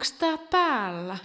[0.00, 1.16] Onks tää päällä?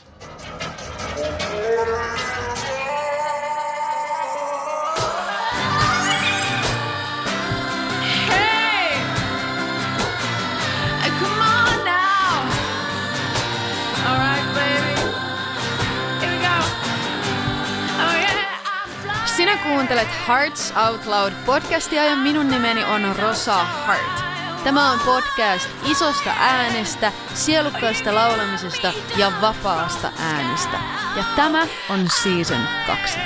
[19.26, 24.25] Sinä kuuntelet Hearts Out Loud podcastia ja minun nimeni on Rosa Hart.
[24.66, 30.80] Tämä on podcast isosta äänestä, sielukkaasta laulamisesta ja vapaasta äänestä.
[31.18, 33.20] Ja tämä on season 2.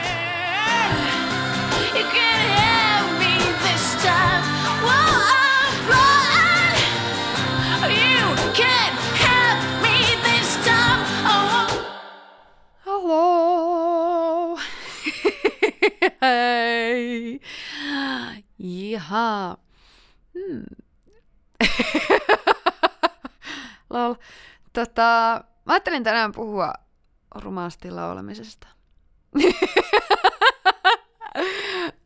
[1.93, 4.43] You can have me this time.
[4.81, 6.91] While I'm flying.
[7.97, 11.01] You can have me this time.
[11.25, 11.67] Oh.
[12.85, 14.57] Hello!
[16.21, 17.39] Hei!
[18.59, 19.57] Jaha.
[20.33, 20.88] Hmm.
[23.89, 24.15] Lol.
[24.73, 26.73] Tota, mä ajattelin tänään puhua
[27.35, 28.67] rumaasti laulamisesta.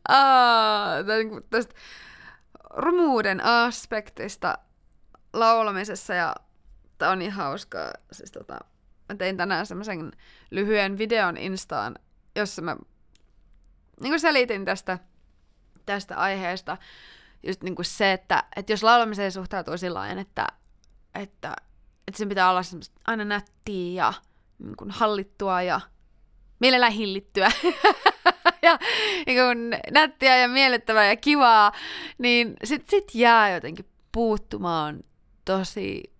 [0.08, 1.74] Aa, niinku tästä
[2.70, 4.58] rumuuden aspektista
[5.32, 6.34] laulamisessa ja
[6.98, 7.92] tää on niin hauskaa.
[8.12, 8.58] Siis tota,
[9.08, 10.12] mä tein tänään semmoisen
[10.50, 11.98] lyhyen videon Instaan,
[12.36, 12.76] jossa mä
[14.00, 14.98] niin selitin tästä,
[15.86, 16.76] tästä aiheesta
[17.46, 20.46] just niin kuin se, että, että jos laulamiseen suhtautuu sillä että,
[21.14, 21.56] että,
[22.08, 22.62] että sen pitää olla
[23.06, 24.12] aina nättiä ja
[24.58, 25.80] niin kuin hallittua ja
[26.60, 27.50] mielellään hillittyä
[28.62, 28.78] ja
[29.26, 29.58] niin kuin
[29.90, 31.72] nättiä ja miellyttävää ja kivaa,
[32.18, 35.04] niin sit, sit jää jotenkin puuttumaan
[35.44, 36.14] tosi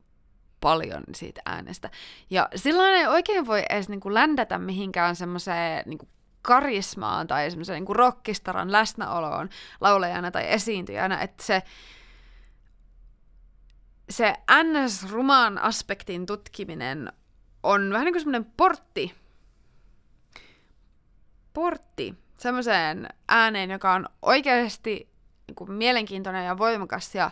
[0.60, 1.90] paljon siitä äänestä.
[2.30, 5.98] Ja silloin ei oikein voi edes niin kuin ländätä mihinkään semmoiseen niin
[6.44, 9.48] karismaan tai semmoiseen niin rockistaran läsnäoloon
[9.80, 11.62] laulajana tai esiintyjänä, että se,
[14.10, 17.12] se NS-ruman aspektin tutkiminen
[17.62, 19.14] on vähän niin kuin semmoinen portti,
[21.52, 25.08] portti semmoiseen ääneen, joka on oikeasti
[25.46, 27.30] niin kuin mielenkiintoinen ja voimakas ja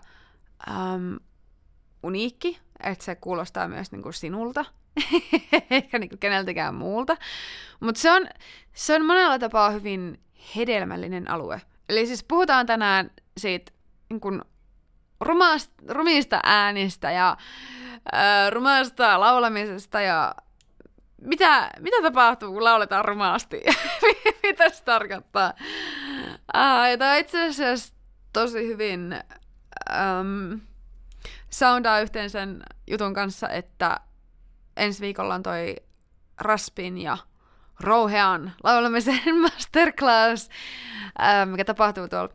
[0.68, 1.18] äm,
[2.02, 4.64] uniikki, että se kuulostaa myös niin kuin sinulta,
[5.70, 7.16] eikä niin kuin keneltäkään muulta.
[7.80, 8.26] Mutta se on,
[8.72, 10.20] se on monella tapaa hyvin
[10.56, 11.60] hedelmällinen alue.
[11.88, 13.72] Eli siis puhutaan tänään siitä
[14.10, 14.42] niin kuin
[15.20, 17.36] rumasta, rumista äänistä ja
[18.12, 20.34] ää, rumasta laulamisesta ja
[21.20, 23.62] mitä, mitä tapahtuu, kun lauletaan rumaasti?
[24.42, 25.52] mitä se tarkoittaa?
[26.52, 27.94] Ah, ja tämä itse asiassa
[28.32, 29.12] tosi hyvin
[29.90, 30.60] äm,
[31.50, 34.00] soundaa yhteen sen jutun kanssa, että
[34.76, 35.76] ensi viikolla on toi
[36.40, 37.18] Raspin ja
[37.80, 40.48] Rouhean laulamisen masterclass,
[41.46, 42.34] mikä tapahtuu tuolla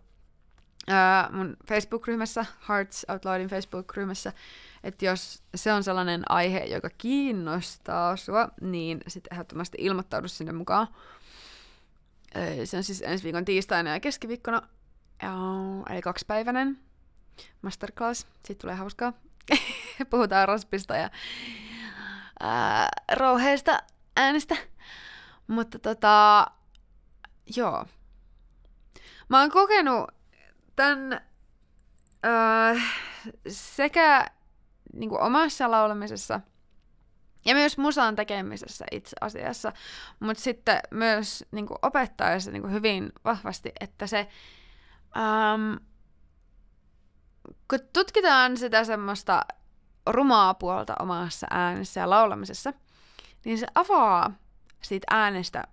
[1.32, 4.34] mun Facebook-ryhmässä, Hearts Out Loudin Facebook-ryhmässä.
[4.84, 10.88] Että jos se on sellainen aihe, joka kiinnostaa sua, niin sitten ehdottomasti ilmoittaudu sinne mukaan.
[12.66, 14.62] Se on siis ensi viikon tiistaina ja keskiviikkona,
[15.90, 16.80] eli kaksipäiväinen
[17.62, 18.28] masterclass.
[18.46, 19.14] Siitä tulee hauskaa.
[20.10, 21.10] Puhutaan raspista ja
[22.40, 23.80] ää, rouheista
[24.16, 24.56] äänistä.
[25.48, 26.48] Mutta tota,
[27.56, 27.86] joo.
[29.30, 30.12] Mä oon kokenut
[30.76, 31.22] tämän
[32.24, 32.76] ää,
[33.48, 34.28] sekä
[34.94, 36.42] niin kuin omassa laulamisessa
[37.46, 39.74] ja myös musan tekemisessä itse asiassa,
[40.20, 44.28] mutta sitten myös niin kuin opettaessa niin kuin hyvin vahvasti, että se,
[45.18, 45.80] äm,
[47.68, 49.46] kun tutkitaan sitä semmoista
[50.08, 52.74] rumaa puolta omassa äänessä ja laulamisessa,
[53.46, 54.32] niin se avaa
[54.82, 55.64] siitä äänestä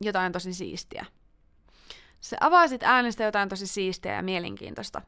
[0.00, 1.06] jotain tosi siistiä.
[2.20, 5.02] Se avaa siitä äänestä jotain tosi siistiä ja mielenkiintoista.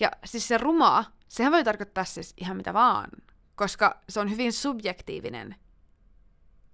[0.00, 3.10] Ja siis se rumaa, sehän voi tarkoittaa siis ihan mitä vaan,
[3.54, 5.56] koska se on hyvin subjektiivinen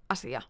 [0.09, 0.41] asia.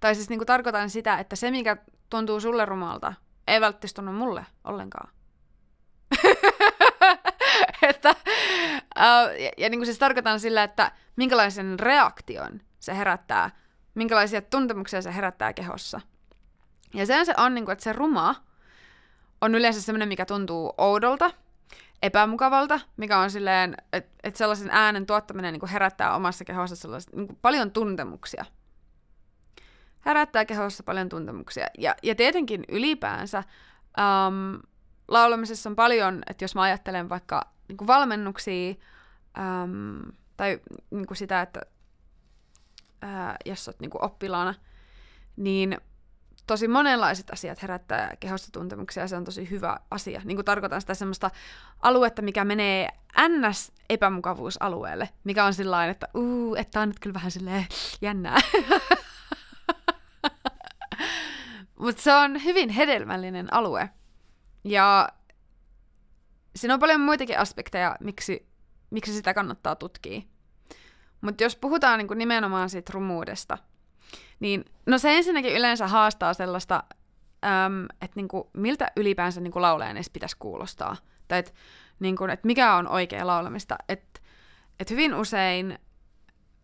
[0.00, 1.76] Tai siis niin kuin tarkoitan sitä, että se mikä
[2.10, 3.14] tuntuu sulle rumalta,
[3.46, 5.10] ei välttämättä tunnu mulle ollenkaan.
[7.90, 8.14] että,
[8.98, 13.50] uh, ja, ja niin kuin siis tarkoitan sillä, että minkälaisen reaktion se herättää,
[13.94, 16.00] minkälaisia tuntemuksia se herättää kehossa.
[16.94, 18.34] Ja sen se on, niin kuin, että se ruma
[19.40, 21.30] on yleensä semmoinen, mikä tuntuu oudolta,
[22.02, 27.12] epämukavalta, mikä on silleen, että, että sellaisen äänen tuottaminen niin kuin herättää omassa kehossa sellaiset,
[27.12, 28.44] niin kuin paljon tuntemuksia.
[30.06, 31.66] Herättää kehossa paljon tuntemuksia.
[31.78, 33.42] Ja, ja tietenkin ylipäänsä
[33.98, 34.60] um,
[35.08, 38.74] laulamisessa on paljon, että jos mä ajattelen vaikka niin kuin valmennuksia
[39.38, 40.60] um, tai
[40.90, 41.60] niin kuin sitä, että
[43.02, 44.54] ää, jos olet niin kuin oppilaana,
[45.36, 45.78] niin
[46.46, 50.20] tosi monenlaiset asiat herättää kehostotuntemuksia ja se on tosi hyvä asia.
[50.24, 51.30] Niin kuin tarkoitan sitä semmoista
[51.80, 52.88] aluetta, mikä menee
[53.28, 53.72] ns.
[53.90, 57.66] epämukavuusalueelle, mikä on sillä että uu, että on nyt kyllä vähän silleen
[58.00, 58.36] jännää.
[61.78, 63.90] Mutta se on hyvin hedelmällinen alue.
[64.68, 65.08] Ja
[66.56, 68.48] siinä on paljon muitakin aspekteja, miksi,
[68.90, 70.22] miksi sitä kannattaa tutkia.
[71.20, 73.58] Mutta jos puhutaan niin nimenomaan siitä rumuudesta,
[74.40, 76.84] niin no se ensinnäkin yleensä haastaa sellaista,
[78.02, 80.96] että niinku, miltä ylipäänsä niinku laulajan edes pitäisi kuulostaa.
[81.28, 81.52] Tai että
[82.00, 83.78] niinku, et mikä on oikea laulamista.
[83.88, 84.20] Että
[84.80, 85.78] et hyvin usein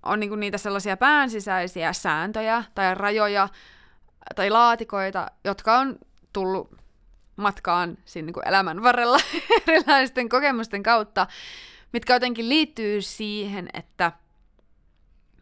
[0.03, 3.49] on niinku niitä sellaisia päänsisäisiä sääntöjä tai rajoja
[4.37, 5.99] tai laatikoita, jotka on
[6.33, 6.84] tullut
[7.37, 9.19] matkaan siinä niinku elämän varrella
[9.69, 11.27] erilaisten kokemusten kautta,
[11.93, 14.13] mitkä jotenkin liittyy siihen, että–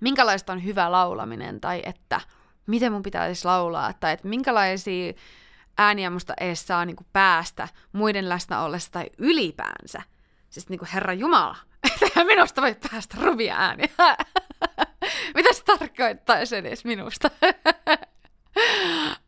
[0.03, 2.21] minkälaista on hyvä laulaminen, tai että
[2.67, 5.13] miten mun pitäisi laulaa, tai että minkälaisia
[5.79, 10.03] ääniä musta edes saa niin kuin päästä muiden läsnä ollessa tai ylipäänsä.
[10.51, 11.57] Siis niin kuin Herra Jumala,
[12.03, 13.89] että minusta voi päästä ruvia ääniä.
[15.35, 17.31] Mitä se tarkoittaisi edes minusta?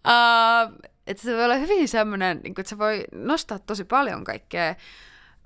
[0.06, 4.74] uh, että se voi olla hyvin semmoinen, niin että se voi nostaa tosi paljon kaikkea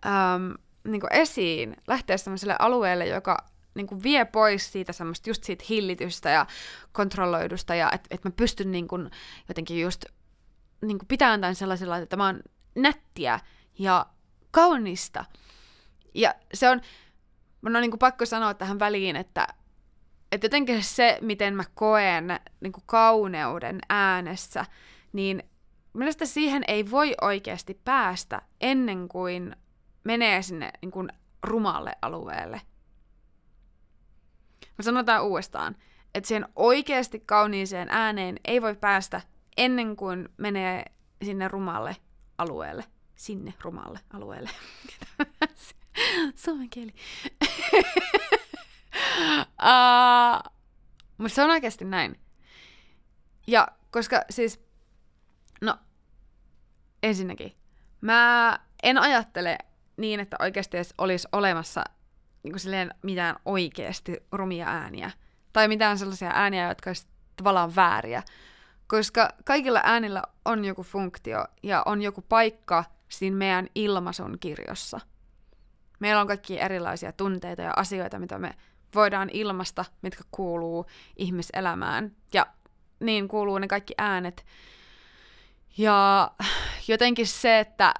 [0.06, 0.54] um,
[0.90, 5.64] niin kuin esiin, lähteä semmoiselle alueelle, joka niin kuin vie pois siitä semmoista just siitä
[5.68, 6.46] hillitystä ja
[6.92, 9.10] kontrolloidusta ja että et mä pystyn niin kuin
[9.48, 10.04] jotenkin just
[10.82, 12.40] niin kuin pitämään tämän sellaisella, että tämä on
[12.74, 13.40] nättiä
[13.78, 14.06] ja
[14.50, 15.24] kaunista.
[16.14, 16.80] Ja se on,
[17.62, 19.46] mun on niin kuin pakko sanoa tähän väliin, että,
[20.32, 24.64] että jotenkin se, miten mä koen niin kuin kauneuden äänessä,
[25.12, 25.42] niin
[25.92, 29.56] mielestäni siihen ei voi oikeasti päästä ennen kuin
[30.04, 31.08] menee sinne niin kuin
[31.42, 32.60] rumalle alueelle.
[34.78, 35.76] Mä sanotaan uudestaan,
[36.14, 39.20] että siihen oikeasti kauniiseen ääneen ei voi päästä
[39.56, 40.84] ennen kuin menee
[41.24, 41.96] sinne rumalle
[42.38, 42.84] alueelle.
[43.16, 44.50] Sinne rumalle alueelle.
[46.44, 46.94] Suomen kieli.
[49.62, 50.52] uh,
[51.18, 52.20] mutta se on oikeasti näin.
[53.46, 54.60] Ja koska siis,
[55.60, 55.78] no
[57.02, 57.56] ensinnäkin,
[58.00, 59.58] mä en ajattele
[59.96, 61.84] niin, että oikeasti edes olisi olemassa
[62.42, 65.10] niin kuin silleen mitään oikeasti rumia ääniä.
[65.52, 67.06] Tai mitään sellaisia ääniä, jotka olisi
[67.36, 68.22] tavallaan vääriä.
[68.86, 75.00] Koska kaikilla äänillä on joku funktio ja on joku paikka siinä meidän ilmaisun kirjossa.
[76.00, 78.54] Meillä on kaikki erilaisia tunteita ja asioita, mitä me
[78.94, 82.16] voidaan ilmasta, mitkä kuuluu ihmiselämään.
[82.32, 82.46] Ja
[83.00, 84.46] niin kuuluu ne kaikki äänet.
[85.78, 86.30] Ja
[86.88, 87.94] jotenkin se, että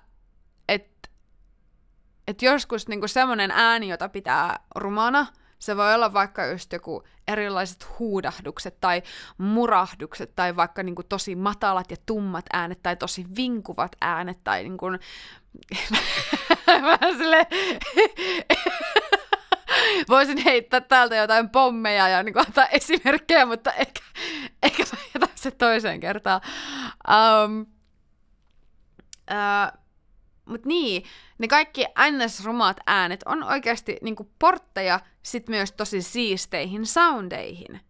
[2.28, 5.26] että joskus niinku semmoinen ääni, jota pitää rumana,
[5.58, 9.02] se voi olla vaikka just joku erilaiset huudahdukset tai
[9.38, 14.86] murahdukset tai vaikka niinku tosi matalat ja tummat äänet tai tosi vinkuvat äänet tai niinku...
[17.19, 17.46] sille...
[20.08, 24.00] Voisin heittää täältä jotain pommeja ja niinku antaa esimerkkejä, mutta ehkä,
[24.62, 26.40] ehkä mä jätän se toiseen kertaan.
[27.44, 27.60] Um,
[29.30, 29.78] uh,
[30.44, 31.04] mutta niin,
[31.38, 37.80] ne kaikki ns-rumat äänet on oikeasti niinku portteja sit myös tosi siisteihin soundeihin.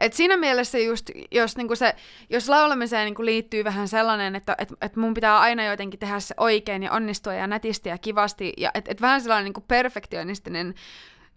[0.00, 1.96] Et siinä mielessä just, jos, niinku se,
[2.30, 6.34] jos laulamiseen niinku liittyy vähän sellainen, että et, et mun pitää aina jotenkin tehdä se
[6.36, 10.74] oikein ja onnistua ja nätisti ja kivasti, ja et, et vähän sellainen niinku perfektionistinen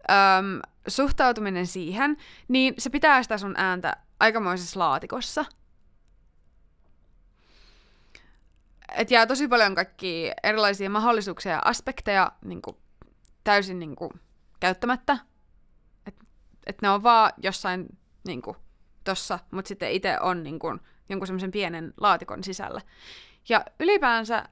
[0.09, 2.17] äm, suhtautuminen siihen,
[2.47, 5.45] niin se pitää sitä sun ääntä aikamoisessa laatikossa–
[8.95, 12.77] et jää tosi paljon kaikki erilaisia mahdollisuuksia ja aspekteja niin kuin,
[13.43, 14.11] täysin niin kuin,
[14.59, 15.17] käyttämättä.
[16.05, 16.25] Että
[16.65, 17.97] et ne on vaan jossain
[18.29, 18.57] niin kuin,
[19.03, 22.81] tossa, mutta sitten itse on niin kuin, jonkun semmoisen pienen laatikon sisällä.
[23.49, 24.49] Ja ylipäänsä,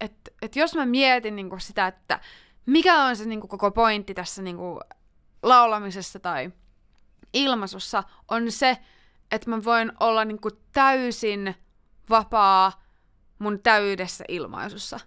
[0.00, 2.20] että et jos mä mietin niin kuin, sitä, että
[2.66, 4.80] mikä on se niin kuin, koko pointti tässä niin kuin,
[5.42, 6.52] laulamisessa tai
[7.32, 8.78] ilmaisussa, on se,
[9.30, 11.54] että mä voin olla niin kuin, täysin
[12.10, 12.84] vapaa
[13.38, 15.00] mun täydessä ilmaisussa.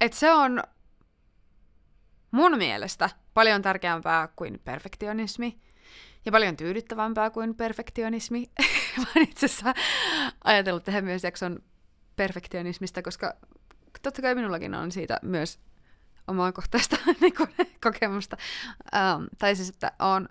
[0.00, 0.62] Et se on
[2.30, 5.60] mun mielestä paljon tärkeämpää kuin perfektionismi
[6.24, 8.50] ja paljon tyydyttävämpää kuin perfektionismi.
[8.98, 9.74] Mä oon itse asiassa
[10.44, 11.58] ajatellut tehdä myös jakson
[12.16, 13.34] perfektionismista, koska
[14.02, 15.60] totta kai minullakin on siitä myös
[16.28, 17.34] omaa kohtaista niin
[17.82, 18.36] kokemusta.
[18.92, 20.28] Um, tai siis, että on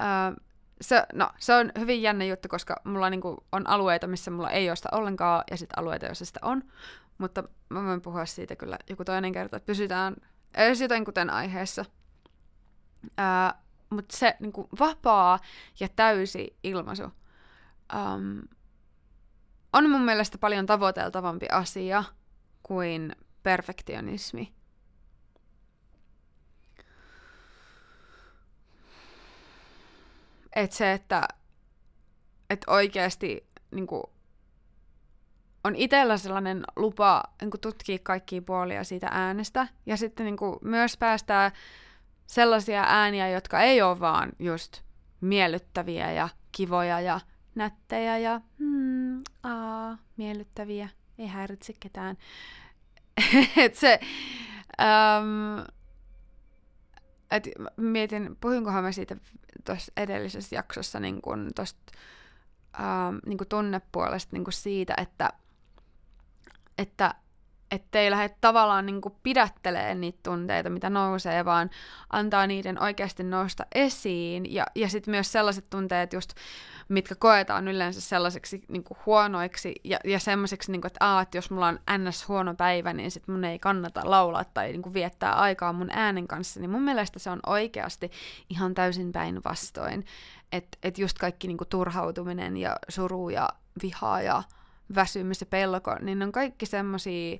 [0.00, 0.36] um,
[0.80, 4.70] se, no, se on hyvin jännä juttu, koska mulla niinku on alueita, missä mulla ei
[4.70, 6.62] ole sitä ollenkaan, ja sitten alueita, joissa sitä on.
[7.18, 10.16] Mutta mä voin puhua siitä kyllä joku toinen kerta, että pysytään
[10.54, 11.84] edes joten kuten aiheessa.
[13.90, 15.38] Mutta se niin kuin vapaa
[15.80, 18.42] ja täysi ilmaisu um,
[19.72, 22.04] on mun mielestä paljon tavoiteltavampi asia
[22.62, 24.54] kuin perfektionismi.
[30.56, 31.28] Et se, että
[32.50, 34.02] et oikeasti niin kuin,
[35.64, 40.58] on itsellä sellainen lupa niin kuin, tutkia kaikkia puolia siitä äänestä ja sitten niin kuin,
[40.62, 41.52] myös päästää
[42.26, 44.82] sellaisia ääniä, jotka ei ole vaan just
[45.20, 47.20] miellyttäviä ja kivoja ja
[47.54, 50.88] nättejä ja hmm, aa, miellyttäviä,
[51.18, 52.16] ei häiritse ketään.
[53.64, 54.00] et se,
[54.80, 55.64] um,
[57.30, 59.16] et mietin, puhuinkohan mä siitä
[59.64, 61.92] tuossa edellisessä jaksossa niin kun tosta,
[62.78, 65.32] um, niin kun tunnepuolesta niin kun siitä, että,
[66.78, 67.14] että
[67.74, 71.70] ettei lähde tavallaan niin kuin pidättelee niitä tunteita, mitä nousee, vaan
[72.10, 74.54] antaa niiden oikeasti nousta esiin.
[74.54, 76.34] Ja, ja sitten myös sellaiset tunteet, just,
[76.88, 81.50] mitkä koetaan yleensä sellaiseksi niin huonoiksi ja, ja semmoiseksi, niin kuin, että, aa, että jos
[81.50, 82.28] mulla on ns.
[82.28, 86.60] huono päivä, niin sitten mun ei kannata laulaa tai niin viettää aikaa mun äänen kanssa,
[86.60, 88.10] niin mun mielestä se on oikeasti
[88.50, 90.06] ihan täysin päinvastoin.
[90.52, 93.48] Että et just kaikki niin turhautuminen ja suru ja
[93.82, 94.42] viha ja
[94.94, 97.38] väsymys ja pelko, niin ne on kaikki semmoisia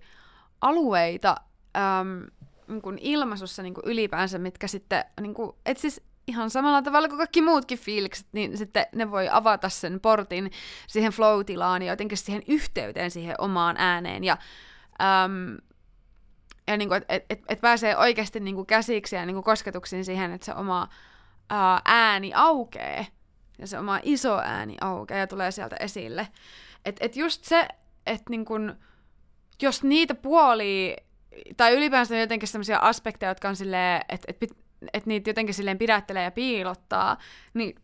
[0.64, 1.37] alueita
[1.76, 2.26] äm,
[2.68, 7.09] niin kuin ilmaisussa niin kuin ylipäänsä, mitkä sitten, niin kuin, et siis ihan samalla tavalla
[7.09, 10.50] kuin kaikki muutkin fiilikset, niin sitten ne voi avata sen portin
[10.87, 14.25] siihen flow-tilaan ja jotenkin siihen yhteyteen siihen omaan ääneen.
[14.25, 14.37] Ja,
[15.02, 15.56] äm,
[16.66, 20.04] ja niin että et, et, et pääsee oikeasti niin kuin käsiksi ja niin kuin kosketuksiin
[20.04, 20.88] siihen, että se oma
[21.50, 23.06] ää, ääni aukee.
[23.59, 26.28] Ja se oma iso ääni aukeaa ja tulee sieltä esille.
[26.85, 27.68] Että et just se,
[28.06, 28.75] että niin kuin,
[29.62, 30.96] jos niitä puolia,
[31.56, 34.52] tai ylipäänsä jotenkin sellaisia aspekteja, jotka on silleen, että et,
[34.92, 37.16] et niitä jotenkin silleen pidättelee ja piilottaa,
[37.54, 37.75] niin,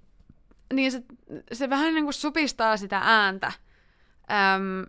[0.72, 1.02] niin se,
[1.52, 3.52] se vähän niin kuin supistaa sitä ääntä.
[4.30, 4.86] Öm,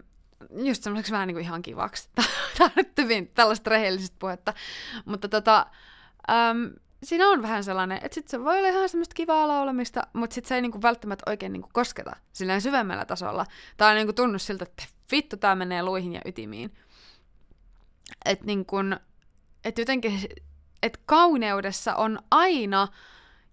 [0.66, 2.10] just semmoiseksi vähän niin kuin ihan kivaksi.
[2.58, 4.54] Tämä on nyt hyvin tällaista rehellisistä puhetta.
[5.06, 5.66] Mutta tota,
[6.30, 6.74] öm,
[7.04, 10.46] siinä on vähän sellainen, että sit se voi olla ihan semmoista kivaa laulamista, mutta sit
[10.46, 13.46] se ei niinku välttämättä oikein niinku kosketa silleen syvemmällä tasolla.
[13.78, 16.74] Tai niinku tunnu siltä, että vittu tää menee luihin ja ytimiin.
[18.26, 18.76] Että niinku,
[19.64, 20.20] et jotenkin,
[20.84, 22.88] että kauneudessa on aina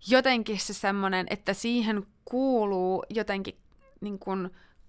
[0.09, 3.59] jotenkin se semmoinen, että siihen kuuluu jotenkin
[4.01, 4.31] niinku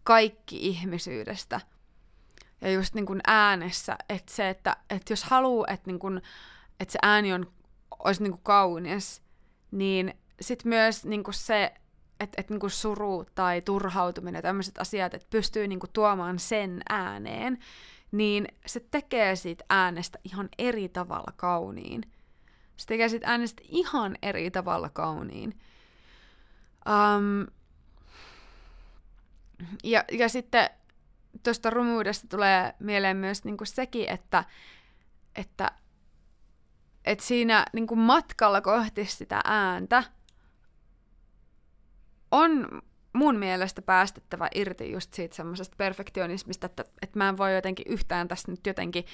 [0.04, 1.62] kaikki ihmisyydestä.
[2.62, 6.22] Ja just niin kuin äänessä, että se, että, että jos haluaa, että, niin kuin,
[6.80, 7.52] että se ääni on
[8.00, 9.22] olisi niinku kaunis,
[9.72, 11.74] niin sitten myös niinku se,
[12.20, 17.58] että et niinku suru tai turhautuminen tämmöiset asiat, että pystyy niinku tuomaan sen ääneen,
[18.12, 22.02] niin se tekee siitä äänestä ihan eri tavalla kauniin.
[22.78, 25.60] Se tekee siitä äänestä ihan eri tavalla kauniin.
[26.90, 27.48] Um,
[29.84, 30.70] ja, ja sitten
[31.44, 34.44] tuosta rumuudesta tulee mieleen myös niinku sekin, että,
[35.36, 35.72] että
[37.06, 40.04] että siinä niin kuin matkalla kohti sitä ääntä
[42.32, 42.82] on
[43.14, 48.28] mun mielestä päästettävä irti just siitä semmoisesta perfektionismista, että, että mä en voi jotenkin yhtään
[48.28, 49.06] tässä nyt jotenkin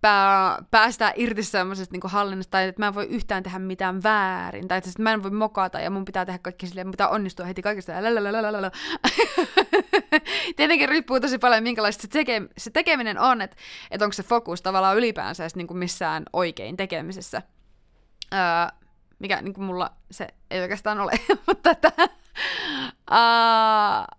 [0.00, 4.68] pää, päästää irti semmoisesta niin hallinnasta, tai että mä en voi yhtään tehdä mitään väärin,
[4.68, 7.62] tai että mä en voi mokata, ja mun pitää tehdä kaikki silleen, pitää onnistua heti
[7.62, 7.92] kaikesta,
[10.56, 13.56] Tietenkin riippuu tosi paljon, minkälaista se, teke, se tekeminen on, että,
[13.90, 17.42] että onko se fokus tavallaan ylipäänsä edes niin kuin missään oikein tekemisessä.
[18.34, 18.81] Öö,
[19.22, 21.12] mikä niin kuin mulla se ei oikeastaan ole,
[21.46, 21.92] mutta että,
[23.10, 24.18] uh,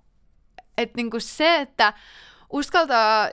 [0.78, 1.94] että niin kuin se, että
[2.50, 3.30] uskaltaa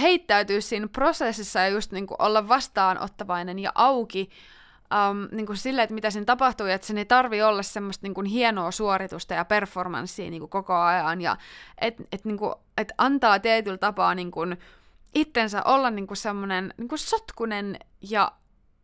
[0.00, 4.30] heittäytyä siinä prosessissa ja just niin kuin olla vastaanottavainen ja auki
[5.10, 8.14] um, niin kuin sille, että mitä siinä tapahtuu, että sen ei tarvi olla semmoista niin
[8.14, 11.36] kuin hienoa suoritusta ja performanssia niin kuin koko ajan, ja
[11.80, 14.56] että et, niin kuin, et antaa tietyllä tapaa niin kuin
[15.14, 17.78] itsensä olla niin kuin semmoinen niin kuin sotkunen
[18.10, 18.32] ja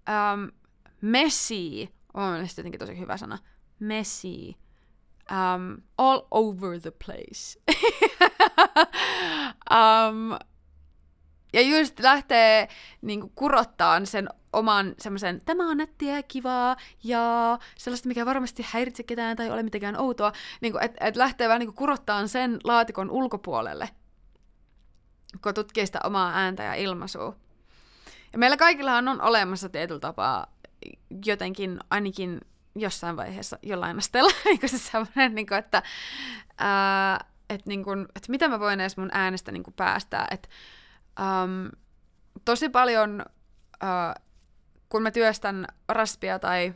[0.09, 0.51] um,
[1.01, 3.39] messy, on mielestäni jotenkin tosi hyvä sana,
[3.79, 4.55] messy,
[5.31, 7.61] um, all over the place.
[9.71, 10.39] um,
[11.53, 12.69] ja just lähtee
[13.03, 19.03] niin kurottaan sen oman semmoisen, tämä on nättiä ja kivaa ja sellaista, mikä varmasti häiritse
[19.03, 23.89] ketään tai ole mitenkään outoa, niin että et lähtee vähän niin kurottaan sen laatikon ulkopuolelle,
[25.43, 27.37] kun tutkii sitä omaa ääntä ja ilmaisua.
[28.33, 30.47] Ja meillä kaikillahan on olemassa tietyllä tapaa
[31.27, 32.41] jotenkin ainakin
[32.75, 35.83] jossain vaiheessa jollain asteella niin se semmoinen, niin kuin, että,
[36.59, 40.29] ää, että, niin kuin, että mitä mä voin edes mun äänestä niin kuin päästää.
[40.31, 40.49] Että,
[41.21, 41.71] äm,
[42.45, 43.23] tosi paljon,
[43.81, 44.15] ää,
[44.89, 46.75] kun mä työstän raspia tai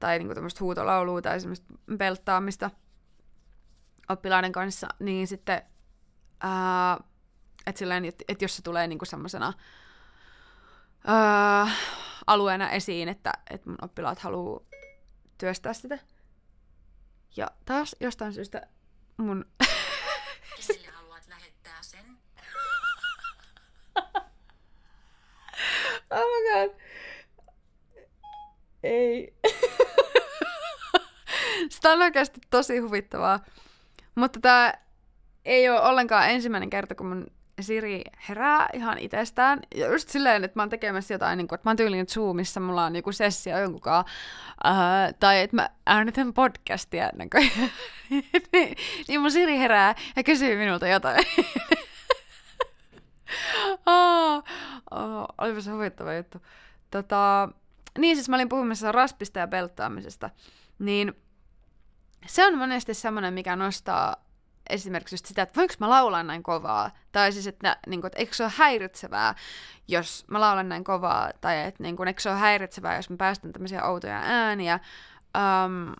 [0.00, 2.70] tai niin kuin huutolaulua tai semmoista pelttaamista
[4.08, 5.62] oppilaiden kanssa, niin sitten,
[7.66, 9.52] että silleen, että, että jos se tulee niin kuin semmoisena
[11.06, 11.70] ää,
[12.26, 14.60] alueena esiin, että, että mun oppilaat haluaa
[15.38, 15.98] työstää sitä.
[17.36, 18.66] Ja taas jostain syystä
[19.16, 19.44] mun...
[20.66, 22.18] Kenelle haluat lähettää sen?
[26.10, 26.70] Oh my god.
[28.82, 29.34] Ei.
[31.70, 33.40] Sitä on oikeasti tosi huvittavaa.
[34.14, 34.74] Mutta tämä
[35.44, 39.60] ei ole ollenkaan ensimmäinen kerta, kun mun Siri herää ihan itsestään.
[39.74, 42.60] Ja just silleen, että mä oon tekemässä jotain, niin kuin, että mä oon tyyliin Zoomissa,
[42.60, 44.12] mulla on joku sessio jonkun kanssa,
[44.64, 47.50] uh, tai että mä äänitän podcastia ennen kuin,
[48.10, 48.24] niin,
[49.08, 51.24] niin mun Siri herää ja kysyy minulta jotain.
[53.86, 54.44] oh,
[54.90, 56.42] oh, olipa se huvittava juttu.
[56.90, 57.48] Tota,
[57.98, 60.30] niin siis mä olin puhumassa raspista ja pelttaamisesta,
[60.78, 61.12] niin
[62.26, 64.25] se on monesti semmoinen, mikä nostaa
[64.70, 68.18] esimerkiksi just sitä, että voinko mä laulaa näin kovaa, tai siis, että, niin kuin, että
[68.18, 69.34] eikö se ole häiritsevää,
[69.88, 73.16] jos mä laulan näin kovaa, tai että niin kuin, eikö se ole häiritsevää, jos mä
[73.16, 74.80] päästän tämmöisiä outoja ääniä,
[75.36, 75.94] um,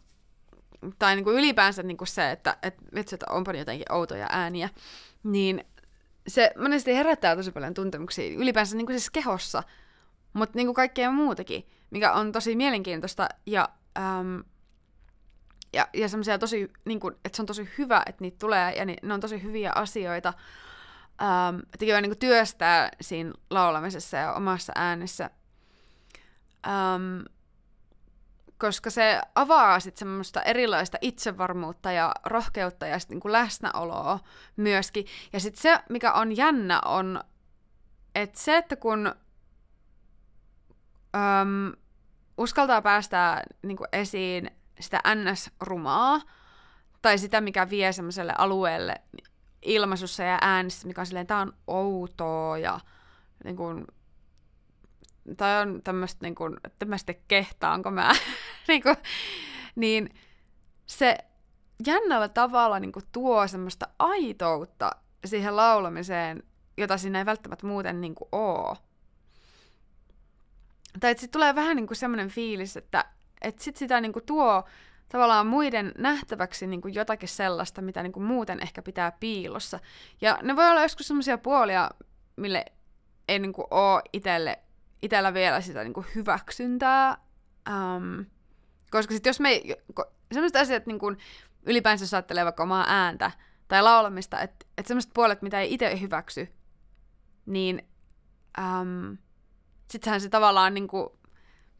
[0.99, 4.69] tai niin kuin ylipäänsä niin kuin se, että, että vitsi, että onpa jotenkin outoja ääniä,
[5.23, 5.65] niin
[6.29, 9.63] se monesti herättää tosi paljon tuntemuksia, ylipäänsä niin kuin siis kehossa,
[10.33, 13.69] mutta niin kuin kaikkea muutakin, mikä on tosi mielenkiintoista, ja
[13.99, 14.45] um,
[15.73, 18.85] ja, ja semmoisia tosi, niin kuin, että se on tosi hyvä, että niitä tulee, ja
[18.85, 20.33] ni, ne on tosi hyviä asioita,
[21.23, 25.31] ähm, voi niin työstää siinä laulamisessa ja omassa äänessä.
[26.67, 27.21] Ähm,
[28.59, 34.21] koska se avaa sitten semmoista erilaista itsevarmuutta ja rohkeutta ja sit niinku läsnäoloa
[34.57, 35.07] myöskin.
[35.33, 37.21] Ja sitten se, mikä on jännä, on,
[38.15, 39.07] että se, että kun
[41.15, 41.73] äm,
[42.39, 46.21] uskaltaa päästää niinku esiin sitä ns-rumaa,
[47.03, 48.95] tai sitä, mikä vie semmoiselle alueelle
[49.63, 52.81] ilmaisussa ja äänessä, mikä on silleen, tää on outoa ja
[53.45, 53.87] niin kuin,
[55.37, 58.13] tai on tämmöistä, niin kuin, että mä sitten kehtaanko mä,
[58.69, 58.97] niin, kuin,
[59.75, 60.11] niin
[60.87, 61.19] se
[61.87, 64.91] jännällä tavalla niin kuin, tuo semmoista aitoutta
[65.25, 66.43] siihen laulamiseen,
[66.77, 68.77] jota siinä ei välttämättä muuten niin kuin, oo.
[71.01, 73.05] Tai että tulee vähän niin kuin semmoinen fiilis, että
[73.43, 74.65] että sit sitä niinku tuo
[75.09, 79.81] tavallaan muiden nähtäväksi niinku jotakin sellaista, mitä niinku muuten ehkä pitää piilossa.
[80.21, 81.91] Ja ne voi olla joskus sellaisia puolia,
[82.37, 82.65] mille
[83.29, 84.59] ei niinku ole itelle,
[85.03, 87.19] itellä vielä sitä niinku hyväksyntää.
[87.69, 88.27] Um,
[88.91, 89.61] koska sit jos me,
[90.33, 91.17] sellaiset asiat niinku,
[91.67, 93.31] ylipäänsä jos ajattelee vaikka omaa ääntä
[93.69, 96.49] tai laulamista, että et sellaiset puolet, mitä ei itse hyväksy,
[97.47, 97.89] niin
[98.59, 99.19] um,
[99.91, 101.16] sittenhän se tavallaan niinku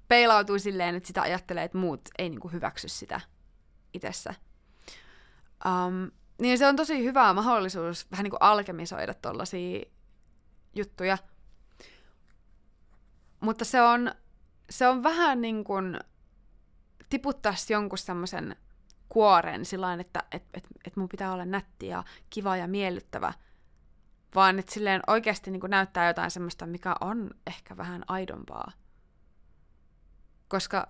[0.09, 3.21] peilautuu silleen, että sitä ajattelee, että muut ei niinku hyväksy sitä
[3.95, 4.35] itsessä.
[5.67, 9.83] Um, niin se on tosi hyvä mahdollisuus vähän niinku alkemisoida tollasia
[10.75, 11.19] juttuja.
[13.41, 14.13] Mutta se on,
[14.71, 16.01] se on vähän niin kuin
[17.09, 18.57] tiputtaisi jonkun semmoisen
[19.09, 23.33] kuoren sillä että et, et, et mun pitää olla nätti ja kiva ja miellyttävä,
[24.35, 28.73] vaan että silleen oikeasti niin näyttää jotain semmoista, mikä on ehkä vähän aidompaa.
[30.49, 30.89] Koska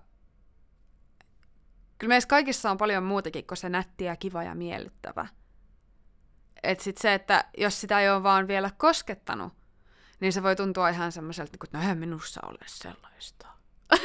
[1.97, 5.27] kyllä meissä kaikissa on paljon muutakin kuin se nätti ja kiva ja miellyttävä.
[6.63, 9.53] Et sit se, että jos sitä ei ole vaan vielä koskettanut,
[10.19, 13.47] niin se voi tuntua ihan semmoiselta, että no eihän minussa ole sellaista.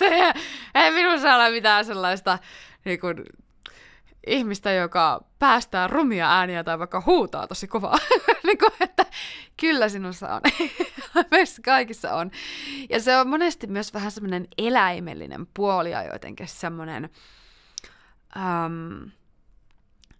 [0.00, 0.32] ei,
[0.74, 2.38] ei minussa ole mitään sellaista
[2.84, 3.24] niin kuin,
[4.26, 7.98] ihmistä, joka päästää rumia ääniä tai vaikka huutaa tosi kovaa.
[8.46, 9.06] niin kuin, että
[9.60, 10.40] kyllä sinussa on.
[11.30, 12.30] Meissä kaikissa on.
[12.90, 17.10] Ja se on monesti myös vähän semmoinen eläimellinen puoli ja jotenkin semmoinen...
[18.36, 19.10] Um,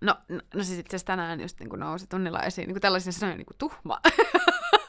[0.00, 3.12] no, no, siis itse asiassa tänään just niin kuin nousi tunnilla esiin niin kuin tällaisia
[3.12, 4.00] sanoja niin kuin tuhma.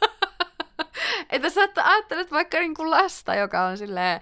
[1.29, 4.21] että sä ajattelet vaikka niin kuin lasta, joka on silleen,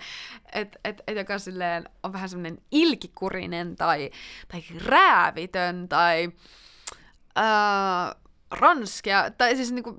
[0.54, 4.12] että et, et, joka silleen on vähän semmoinen ilkikurinen tai,
[4.48, 6.32] tai räävitön tai
[7.38, 8.16] äh,
[8.52, 9.98] ranskea, tai siis niin kuin,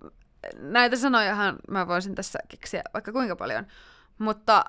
[0.59, 3.67] näitä sanojahan mä voisin tässä keksiä vaikka kuinka paljon,
[4.19, 4.65] mutta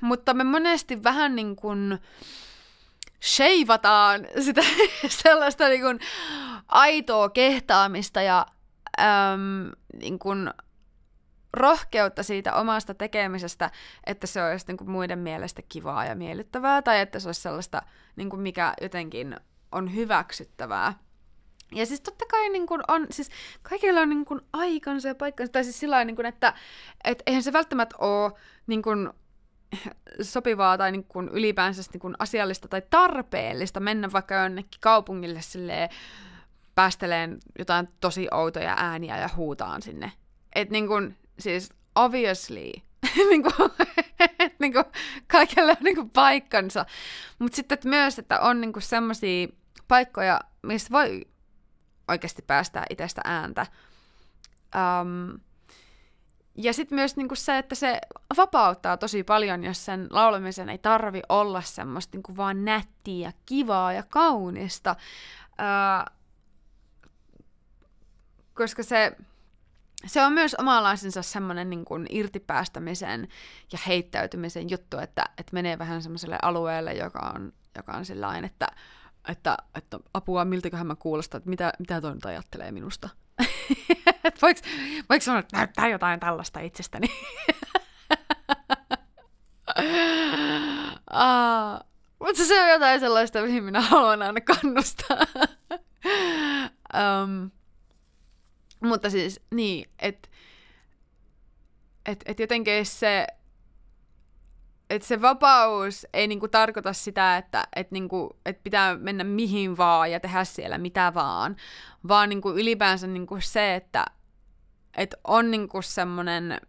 [0.00, 1.98] mutta me monesti vähän niin kuin
[3.22, 4.62] sheivataan sitä
[5.22, 6.00] sellaista niin kuin
[6.68, 8.46] aitoa kehtaamista ja
[8.98, 10.50] äm, niin kuin
[11.52, 13.70] rohkeutta siitä omasta tekemisestä,
[14.06, 17.82] että se olisi niin kuin muiden mielestä kivaa ja miellyttävää, tai että se olisi sellaista,
[18.16, 19.36] niin kuin mikä jotenkin
[19.72, 20.94] on hyväksyttävää.
[21.72, 23.30] Ja siis totta kai niin kuin on, siis
[23.62, 26.54] kaikilla on niin kuin aikansa ja paikkansa, tai siis sillä niin että
[27.04, 28.32] et eihän se välttämättä ole
[28.66, 29.10] niin kuin
[30.22, 35.88] sopivaa tai niin kuin ylipäänsä niin kuin asiallista tai tarpeellista mennä vaikka jonnekin kaupungille silleen
[36.76, 40.12] päästeleen jotain tosi outoja ääniä ja huutaan sinne.
[40.54, 42.72] Et niin kuin, siis obviously,
[43.30, 43.54] niin kuin,
[44.58, 44.84] niin kuin,
[45.26, 46.86] kaikille on niin kuin paikkansa.
[47.38, 49.48] Mutta sitten että myös, että on niin semmoisia
[49.88, 51.26] paikkoja, missä voi
[52.08, 53.66] oikeasti päästää itsestä ääntä.
[54.74, 55.40] Um,
[56.54, 57.98] ja sitten myös niinku se, että se
[58.36, 63.92] vapauttaa tosi paljon, jos sen laulamisen ei tarvi olla semmoista niinku vaan nättiä ja kivaa
[63.92, 64.96] ja kaunista.
[65.60, 66.15] Öö,
[68.56, 69.16] koska se,
[70.06, 73.28] se on myös omalaisensa semmoinen niin kuin irtipäästämisen
[73.72, 78.66] ja heittäytymisen juttu, että, että menee vähän semmoiselle alueelle, joka on, joka on sellainen, että,
[79.28, 83.08] että, että apua, miltäköhän mä kuulostan, että mitä, mitä toi nyt ajattelee minusta.
[84.42, 84.60] voiko,
[85.08, 87.06] voiko sanoa, että näyttää jotain tällaista itsestäni?
[91.10, 91.80] ah,
[92.18, 95.16] mutta se on jotain sellaista, mihin minä haluan aina kannustaa.
[97.24, 97.50] um,
[98.80, 100.28] mutta siis niin, että
[102.06, 103.26] et, et jotenkin se,
[104.90, 110.10] et se vapaus ei niinku tarkoita sitä, että et niinku, et pitää mennä mihin vaan
[110.10, 111.56] ja tehdä siellä mitä vaan,
[112.08, 114.04] vaan niinku ylipäänsä niinku se, että
[114.96, 116.60] et on niinku semmoinen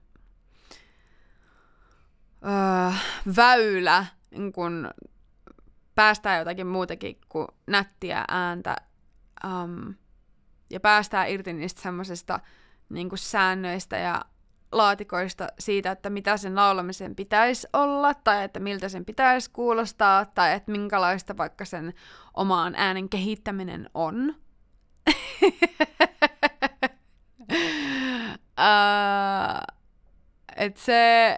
[2.46, 2.94] öö,
[3.36, 4.62] väylä niinku,
[5.96, 8.76] päästää jotakin muutakin kuin nättiä ääntä.
[9.46, 9.96] Um,
[10.70, 12.40] ja päästään irti niistä semmoisista
[12.90, 14.22] niin säännöistä ja
[14.72, 20.54] laatikoista siitä, että mitä sen laulamisen pitäisi olla, tai että miltä sen pitäisi kuulostaa, tai
[20.54, 21.94] että minkälaista vaikka sen
[22.34, 24.36] omaan äänen kehittäminen on.
[25.10, 25.16] uh,
[30.56, 31.38] et se,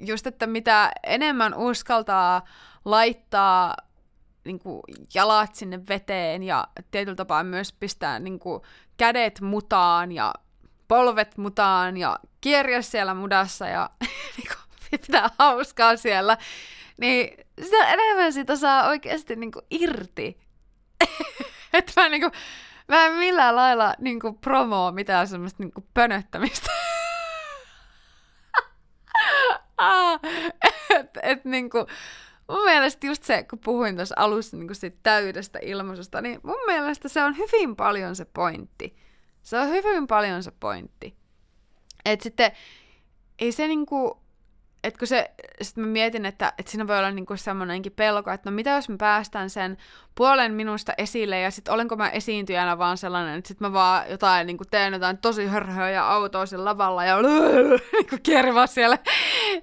[0.00, 2.42] just että mitä enemmän uskaltaa
[2.84, 3.76] laittaa
[4.44, 4.82] niin kuin,
[5.14, 8.62] jalat sinne veteen ja tietyllä tapaa myös pistää niin kuin,
[8.96, 10.34] kädet mutaan ja
[10.88, 13.90] polvet mutaan ja kierjä siellä mudassa ja
[14.36, 16.36] niin kuin, pitää hauskaa siellä,
[16.96, 20.40] niin sitä enemmän sitä saa oikeasti niin kuin, irti.
[21.72, 22.32] että mä, niin kuin,
[22.88, 26.70] mä en millään lailla niin kuin, promoo mitään semmoista niin kuin, pönöttämistä.
[29.78, 30.20] ah,
[30.90, 31.86] et, et, niin kuin,
[32.50, 37.08] mun mielestä just se, kun puhuin tuossa alussa niin siitä täydestä ilmaisusta, niin mun mielestä
[37.08, 38.96] se on hyvin paljon se pointti.
[39.42, 41.16] Se on hyvin paljon se pointti.
[42.04, 42.52] että sitten
[43.38, 44.20] ei se niinku,
[44.84, 45.30] että kun se,
[45.62, 48.88] sit mä mietin, että, että siinä voi olla niinku semmoinenkin pelko, että no mitä jos
[48.88, 49.76] mä päästän sen
[50.14, 54.46] puolen minusta esille ja sitten olenko mä esiintyjänä vaan sellainen, että sitten mä vaan jotain
[54.46, 57.16] niinku teen jotain tosi hörhöä ja autoa sen lavalla ja
[57.92, 58.98] niinku kierrä siellä.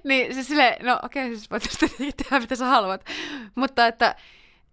[0.04, 1.62] niin se sille, no okei, okay, siis voit
[2.16, 3.04] tehdä mitä sä haluat.
[3.54, 4.14] Mutta että,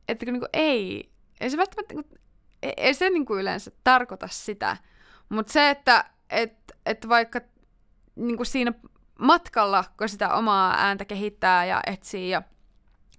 [0.07, 1.09] että niinku ei,
[1.41, 2.15] ei se välttämättä, niinku,
[2.63, 4.77] ei, ei se niinku yleensä tarkoita sitä.
[5.29, 6.53] Mutta se, että et,
[6.85, 7.41] et vaikka
[8.15, 8.73] niinku siinä
[9.19, 12.41] matkalla, kun sitä omaa ääntä kehittää ja etsii ja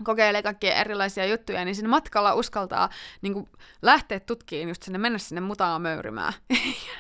[0.05, 2.89] kokeilee kaikkia erilaisia juttuja, niin siinä matkalla uskaltaa
[3.23, 3.49] niin kuin,
[3.83, 6.33] lähteä tutkiin just sinne, mennä sinne mutaan möyrimään.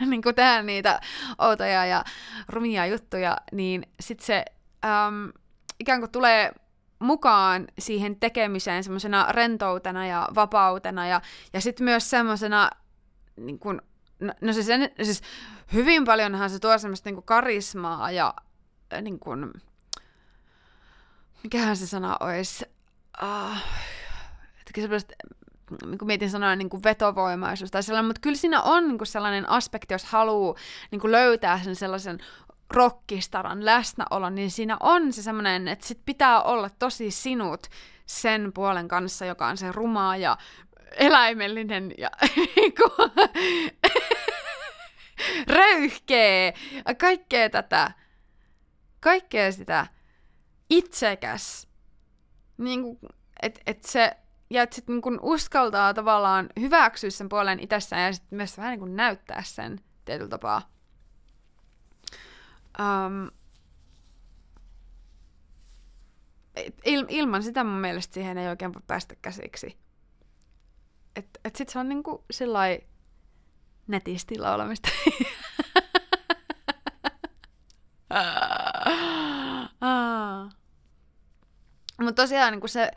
[0.00, 1.00] ja niin kuin, tehdä niitä
[1.38, 2.04] outoja ja
[2.48, 4.44] rumia juttuja, niin sitten se
[4.84, 5.32] äm,
[5.80, 6.52] ikään kuin tulee
[6.98, 11.20] mukaan siihen tekemiseen semmoisena rentoutena ja vapautena ja,
[11.52, 12.70] ja sitten myös semmoisena
[13.36, 13.80] niin kuin,
[14.20, 14.66] no, no siis,
[15.02, 15.22] siis
[15.72, 18.34] hyvin paljonhan se tuo semmoista niin kuin karismaa ja
[19.00, 19.52] niin kuin,
[21.42, 22.64] mikähän se sana olisi,
[23.22, 23.56] uh,
[25.86, 29.08] niin kuin mietin sanoa niin kuin vetovoimaisuus tai sellainen, mutta kyllä siinä on niin kuin
[29.08, 30.54] sellainen aspekti, jos haluaa
[30.90, 32.18] niin kuin löytää sen sellaisen
[32.70, 37.66] rockistaran läsnäolon, niin siinä on se semmoinen, että sit pitää olla tosi sinut
[38.06, 40.36] sen puolen kanssa, joka on se rumaa ja
[40.96, 42.10] eläimellinen ja
[42.56, 43.10] niin kuin,
[45.56, 46.52] röyhkeä,
[46.98, 47.92] kaikkea tätä
[49.00, 49.86] kaikkea sitä
[50.70, 51.68] itsekäs,
[52.58, 52.98] niin kuin,
[53.42, 54.16] et, et se,
[54.50, 58.80] ja että sitten niin uskaltaa tavallaan hyväksyä sen puolen itsessään ja sitten myös vähän niin
[58.80, 60.70] kuin näyttää sen tietyllä tapaa.
[62.80, 63.30] Um,
[66.84, 69.78] il, ilman sitä mun mielestä siihen ei oikein voi päästä käsiksi.
[71.16, 72.80] Että et sit se on niinku sillai
[73.86, 74.88] netisti laulamista.
[82.00, 82.90] Mutta tosiaan niin se,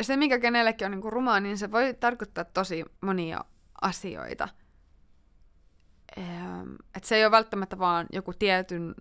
[0.00, 3.44] se, mikä kenellekin on niin rumaa, niin se voi tarkoittaa tosi monia
[3.82, 4.48] asioita.
[6.96, 8.94] Et se ei ole välttämättä vaan joku tietyn,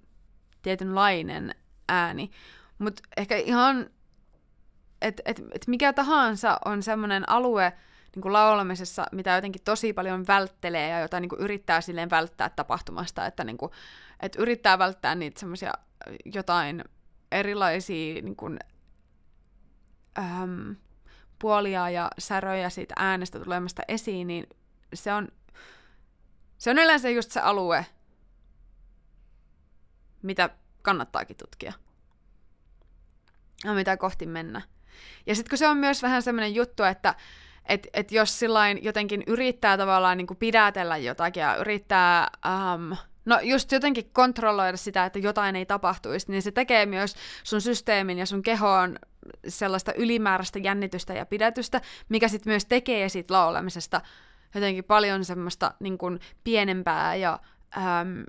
[0.62, 1.56] tietynlainen
[1.90, 2.32] ääni.
[2.78, 3.90] Mutta ehkä ihan,
[5.02, 7.74] että et, et mikä tahansa on semmoinen alue
[8.16, 12.50] niin kuin laulamisessa, mitä jotenkin tosi paljon välttelee ja jota niin kuin yrittää silleen välttää
[12.50, 13.72] tapahtumasta, että niin kuin,
[14.20, 15.74] et yrittää välttää niitä semmoisia
[16.26, 16.84] jotain
[17.32, 18.60] erilaisia niin kuin,
[20.20, 20.76] äm,
[21.40, 24.48] puolia ja säröjä siitä äänestä tulemasta esiin, niin
[24.94, 25.28] se on,
[26.58, 27.86] se on yleensä just se alue,
[30.22, 30.50] mitä
[30.82, 31.74] kannattaakin tutkia.
[33.64, 34.62] Ja mitä kohti mennä.
[35.26, 37.16] Ja sitten kun se on myös vähän semmoinen juttu, että
[37.66, 43.72] et, et jos sillain jotenkin yrittää tavallaan niin pidätellä jotakin ja yrittää, um, no just
[43.72, 48.42] jotenkin kontrolloida sitä, että jotain ei tapahtuisi, niin se tekee myös sun systeemin ja sun
[48.42, 49.00] kehoon
[49.48, 54.02] sellaista ylimääräistä jännitystä ja pidätystä, mikä sitten myös tekee siitä laulemisesta
[54.56, 57.40] jotenkin paljon semmoista niin kuin pienempää ja,
[57.78, 58.26] äm,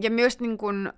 [0.00, 0.92] ja myös niin kuin,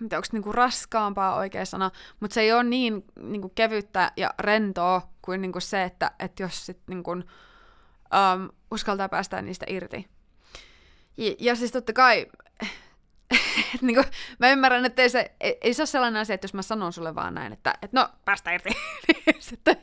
[0.00, 5.15] mitä onko niinku raskaampaa oikea sana, mutta se ei ole niin niinku kevyttä ja rentoa
[5.26, 7.22] kuin niinku se, että et jos sit niinku, um,
[8.70, 10.08] uskaltaa päästä niistä irti.
[11.16, 12.26] Ja, ja siis totta kai
[13.82, 14.06] niin kuin,
[14.38, 16.92] mä ymmärrän, että ei se, ei, ei se ole sellainen asia, että jos mä sanon
[16.92, 18.70] sulle vaan näin, että, että no, päästä irti.
[19.38, 19.76] Sitten,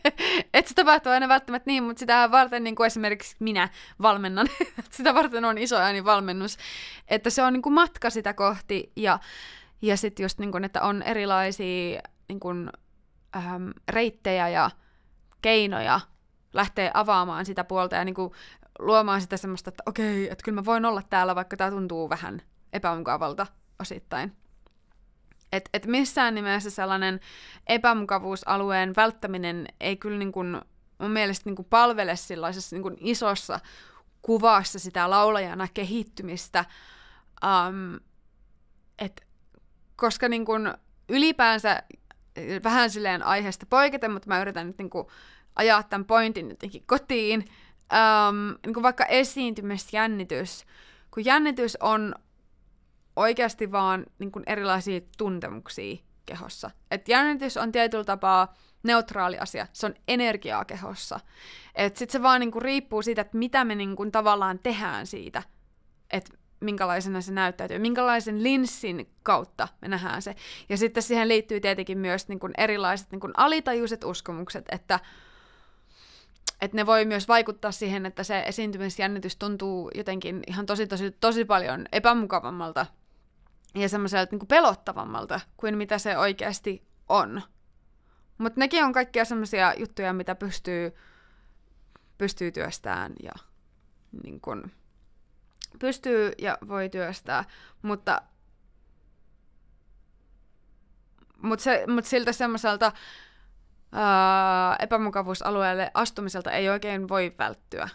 [0.53, 3.69] että se tapahtuu aina välttämättä niin, mutta sitä varten niin kuin esimerkiksi minä
[4.01, 4.47] valmennan.
[4.91, 6.57] sitä varten on iso ääni valmennus.
[7.07, 9.19] Että se on niin kuin matka sitä kohti ja,
[9.81, 12.69] ja sitten just niin kuin, että on erilaisia niin kuin,
[13.35, 14.71] ähm, reittejä ja
[15.43, 15.99] keinoja
[16.53, 18.31] lähteä avaamaan sitä puolta ja niin kuin,
[18.79, 22.41] luomaan sitä semmoista, että okei, että kyllä mä voin olla täällä, vaikka tämä tuntuu vähän
[22.73, 23.47] epämukavalta
[23.79, 24.35] osittain.
[25.51, 27.19] Et, et missään nimessä sellainen
[27.67, 30.61] epämukavuusalueen välttäminen ei kyllä niin kuin,
[30.97, 33.59] mun mielestä niin kuin palvele sellaisessa niin kuin isossa
[34.21, 36.65] kuvassa sitä laulajana kehittymistä,
[37.43, 37.99] um,
[38.99, 39.27] et,
[39.95, 40.73] koska niin kuin
[41.09, 41.83] ylipäänsä
[42.63, 45.07] vähän silleen aiheesta poiketen, mutta mä yritän nyt niin kuin
[45.55, 50.65] ajaa tämän pointin jotenkin kotiin, um, niin kuin vaikka esiintymisjännitys,
[51.11, 52.15] kun jännitys on
[53.15, 56.71] oikeasti vaan niin kuin erilaisia tuntemuksia kehossa.
[56.91, 61.19] Et jännitys on tietyllä tapaa neutraali asia, se on energiaa kehossa.
[61.75, 65.43] Et se vaan niinku riippuu siitä, että mitä me niinku tavallaan tehdään siitä,
[66.09, 70.35] että minkälaisena se näyttäytyy, minkälaisen linssin kautta me nähdään se.
[70.69, 74.99] Ja sitten siihen liittyy tietenkin myös niinku erilaiset niinku alitajuiset uskomukset, että
[76.61, 81.45] että ne voi myös vaikuttaa siihen, että se esiintymisjännitys tuntuu jotenkin ihan tosi tosi tosi
[81.45, 82.85] paljon epämukavammalta
[83.75, 87.41] ja semmoiselta niin pelottavammalta kuin mitä se oikeasti on.
[88.37, 90.95] Mutta nekin on kaikkia semmoisia juttuja, mitä pystyy,
[92.17, 93.31] pystyy työstämään ja
[94.23, 94.71] niin kun,
[95.79, 97.43] pystyy ja voi työstää,
[97.81, 98.21] mutta
[101.41, 102.91] mut se, mut siltä semmoiselta
[104.79, 107.89] epämukavuusalueelle astumiselta ei oikein voi välttyä,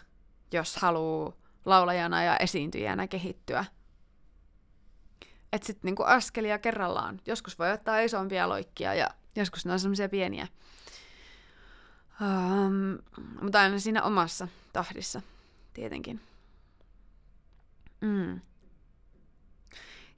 [0.51, 1.33] jos haluaa
[1.65, 3.65] laulajana ja esiintyjänä kehittyä
[5.53, 7.19] että sitten niinku askelia kerrallaan.
[7.25, 10.47] Joskus voi ottaa isompia loikkia ja joskus ne on semmoisia pieniä.
[12.21, 12.97] Um,
[13.41, 15.21] mutta aina siinä omassa tahdissa,
[15.73, 16.21] tietenkin.
[18.01, 18.41] Mm.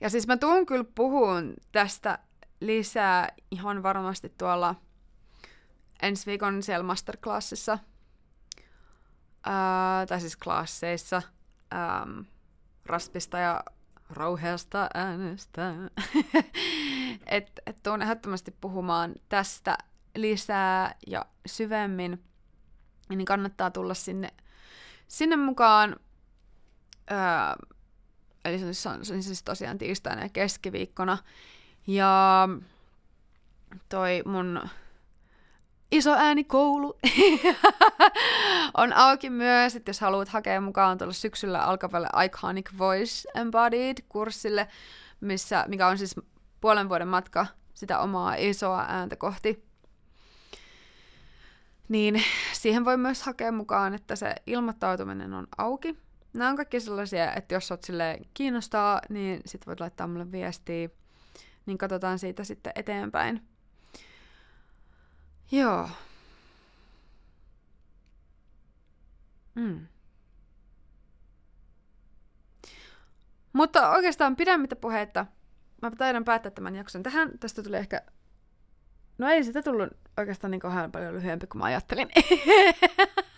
[0.01, 2.19] Ja siis mä tuun kyllä puhun tästä
[2.59, 4.75] lisää ihan varmasti tuolla
[6.01, 7.79] ensi viikon siellä masterclassissa.
[9.47, 11.21] Uh, tai siis klasseissa.
[11.73, 12.25] Um,
[12.85, 13.63] raspista ja
[14.09, 15.73] rauheasta äänestä.
[17.25, 19.77] että et tuun ehdottomasti puhumaan tästä
[20.15, 22.23] lisää ja syvemmin,
[23.09, 24.29] niin kannattaa tulla sinne,
[25.07, 25.95] sinne mukaan.
[27.11, 27.17] Öö,
[28.45, 31.17] eli se on, se on siis tosiaan tiistaina ja keskiviikkona.
[31.87, 32.49] Ja
[33.89, 34.61] toi mun
[35.91, 36.97] iso äänikoulu
[38.77, 44.67] on auki myös, että jos haluat hakea mukaan tuolla syksyllä alkavalle Iconic Voice Embodied-kurssille,
[45.21, 46.15] missä, mikä on siis
[46.61, 49.63] puolen vuoden matka sitä omaa isoa ääntä kohti,
[51.89, 52.23] niin
[52.53, 55.97] siihen voi myös hakea mukaan, että se ilmoittautuminen on auki.
[56.33, 60.89] Nämä on kaikki sellaisia, että jos oot sille kiinnostaa, niin sit voit laittaa mulle viestiä,
[61.65, 63.41] niin katsotaan siitä sitten eteenpäin.
[65.51, 65.89] Joo.
[69.55, 69.87] Mm.
[73.53, 75.25] Mutta oikeastaan pidemmittä puhetta.
[75.81, 77.39] Mä taidan päättää tämän jakson tähän.
[77.39, 78.01] Tästä tuli ehkä...
[79.17, 82.09] No ei sitä tullut oikeastaan niin kauhean paljon lyhyempi kuin mä ajattelin.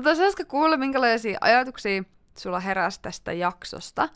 [0.00, 2.02] Mutta hauska kuulla, minkälaisia ajatuksia
[2.36, 4.08] sulla heräsi tästä jaksosta.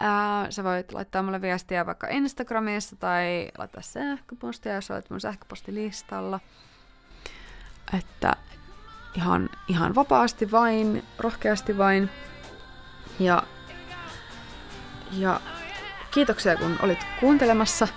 [0.00, 6.40] Ää, sä voit laittaa mulle viestiä vaikka Instagramissa tai laittaa sähköpostia, jos olet mun sähköpostilistalla.
[7.98, 8.32] Että
[9.14, 12.10] ihan, ihan vapaasti vain, rohkeasti vain.
[13.18, 13.42] Ja,
[15.12, 15.40] ja
[16.10, 17.88] kiitoksia kun olit kuuntelemassa.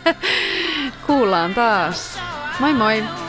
[1.06, 2.20] Kuullaan taas.
[2.60, 3.23] Moi moi!